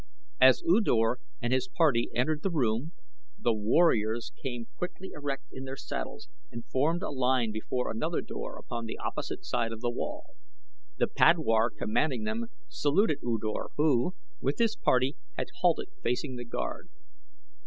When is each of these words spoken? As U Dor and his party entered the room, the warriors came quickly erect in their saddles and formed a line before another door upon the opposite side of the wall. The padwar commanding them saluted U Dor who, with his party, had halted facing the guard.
As 0.39 0.63
U 0.65 0.81
Dor 0.83 1.19
and 1.43 1.53
his 1.53 1.67
party 1.67 2.09
entered 2.15 2.41
the 2.41 2.49
room, 2.49 2.91
the 3.37 3.53
warriors 3.53 4.31
came 4.41 4.65
quickly 4.75 5.11
erect 5.13 5.43
in 5.51 5.63
their 5.65 5.75
saddles 5.77 6.27
and 6.51 6.65
formed 6.65 7.03
a 7.03 7.11
line 7.11 7.51
before 7.51 7.91
another 7.91 8.19
door 8.19 8.57
upon 8.57 8.87
the 8.87 8.97
opposite 8.97 9.45
side 9.45 9.71
of 9.71 9.79
the 9.81 9.91
wall. 9.91 10.31
The 10.97 11.05
padwar 11.05 11.69
commanding 11.69 12.23
them 12.23 12.47
saluted 12.67 13.19
U 13.21 13.37
Dor 13.39 13.69
who, 13.77 14.15
with 14.39 14.57
his 14.57 14.75
party, 14.75 15.17
had 15.37 15.49
halted 15.61 15.89
facing 16.01 16.35
the 16.35 16.45
guard. 16.45 16.89